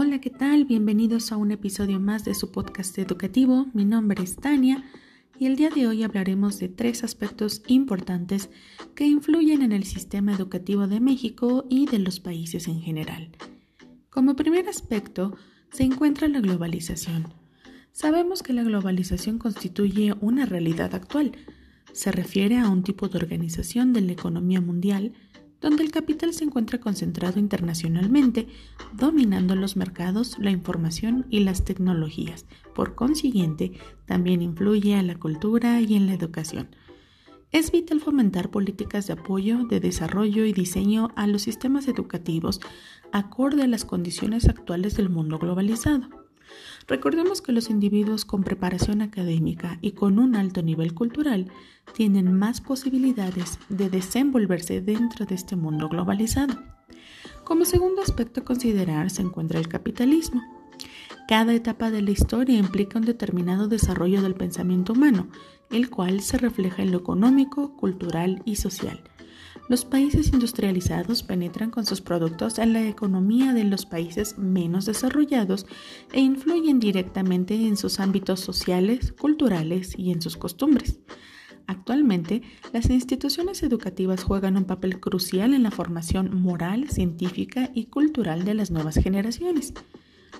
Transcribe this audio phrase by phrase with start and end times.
[0.00, 0.64] Hola, ¿qué tal?
[0.64, 3.66] Bienvenidos a un episodio más de su podcast educativo.
[3.74, 4.84] Mi nombre es Tania
[5.40, 8.48] y el día de hoy hablaremos de tres aspectos importantes
[8.94, 13.32] que influyen en el sistema educativo de México y de los países en general.
[14.08, 15.36] Como primer aspecto
[15.72, 17.34] se encuentra la globalización.
[17.90, 21.32] Sabemos que la globalización constituye una realidad actual.
[21.92, 25.12] Se refiere a un tipo de organización de la economía mundial
[25.60, 28.48] donde el capital se encuentra concentrado internacionalmente,
[28.92, 32.46] dominando los mercados, la información y las tecnologías.
[32.74, 33.72] Por consiguiente,
[34.06, 36.68] también influye a la cultura y en la educación.
[37.50, 42.60] Es vital fomentar políticas de apoyo, de desarrollo y diseño a los sistemas educativos
[43.10, 46.17] acorde a las condiciones actuales del mundo globalizado.
[46.86, 51.50] Recordemos que los individuos con preparación académica y con un alto nivel cultural
[51.94, 56.54] tienen más posibilidades de desenvolverse dentro de este mundo globalizado.
[57.44, 60.42] Como segundo aspecto a considerar se encuentra el capitalismo.
[61.28, 65.28] Cada etapa de la historia implica un determinado desarrollo del pensamiento humano,
[65.70, 69.02] el cual se refleja en lo económico, cultural y social.
[69.68, 75.66] Los países industrializados penetran con sus productos en la economía de los países menos desarrollados
[76.10, 81.00] e influyen directamente en sus ámbitos sociales, culturales y en sus costumbres.
[81.66, 82.40] Actualmente,
[82.72, 88.54] las instituciones educativas juegan un papel crucial en la formación moral, científica y cultural de
[88.54, 89.74] las nuevas generaciones.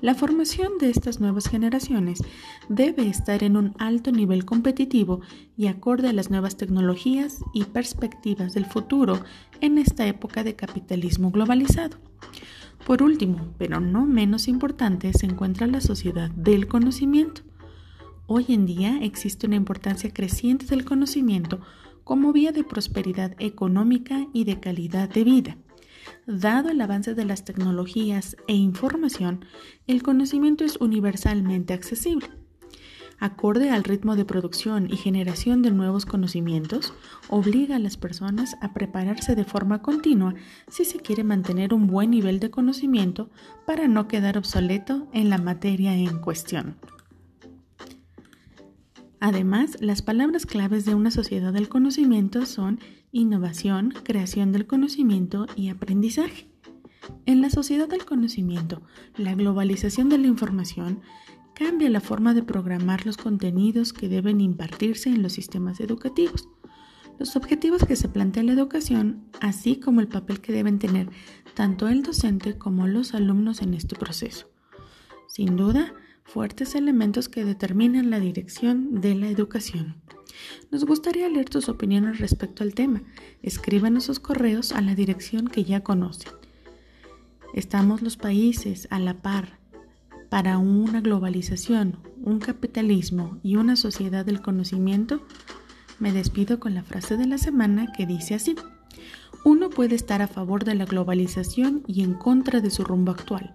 [0.00, 2.22] La formación de estas nuevas generaciones
[2.68, 5.20] debe estar en un alto nivel competitivo
[5.56, 9.20] y acorde a las nuevas tecnologías y perspectivas del futuro
[9.60, 11.96] en esta época de capitalismo globalizado.
[12.86, 17.42] Por último, pero no menos importante, se encuentra la sociedad del conocimiento.
[18.26, 21.60] Hoy en día existe una importancia creciente del conocimiento
[22.04, 25.56] como vía de prosperidad económica y de calidad de vida.
[26.26, 29.44] Dado el avance de las tecnologías e información,
[29.86, 32.28] el conocimiento es universalmente accesible.
[33.20, 36.92] Acorde al ritmo de producción y generación de nuevos conocimientos,
[37.28, 40.34] obliga a las personas a prepararse de forma continua
[40.68, 43.30] si se quiere mantener un buen nivel de conocimiento
[43.64, 46.76] para no quedar obsoleto en la materia en cuestión.
[49.20, 52.80] Además, las palabras claves de una sociedad del conocimiento son
[53.12, 56.48] innovación, creación del conocimiento y aprendizaje.
[57.24, 58.82] En la sociedad del conocimiento,
[59.16, 61.00] la globalización de la información
[61.54, 66.48] cambia la forma de programar los contenidos que deben impartirse en los sistemas educativos,
[67.18, 71.08] los objetivos que se plantea la educación, así como el papel que deben tener
[71.54, 74.50] tanto el docente como los alumnos en este proceso.
[75.26, 75.94] Sin duda,
[76.26, 79.96] fuertes elementos que determinan la dirección de la educación.
[80.70, 83.02] Nos gustaría leer tus opiniones respecto al tema.
[83.42, 86.32] Escríbanos sus correos a la dirección que ya conocen.
[87.54, 89.58] Estamos los países a la par
[90.28, 95.22] para una globalización, un capitalismo y una sociedad del conocimiento.
[95.98, 98.56] Me despido con la frase de la semana que dice así.
[99.44, 103.54] Uno puede estar a favor de la globalización y en contra de su rumbo actual,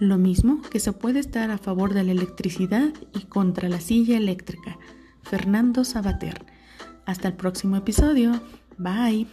[0.00, 4.16] lo mismo que se puede estar a favor de la electricidad y contra la silla
[4.16, 4.78] eléctrica.
[5.22, 6.44] Fernando Sabater.
[7.06, 8.40] Hasta el próximo episodio.
[8.78, 9.26] Bye.